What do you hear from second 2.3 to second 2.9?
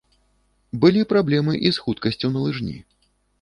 на лыжні.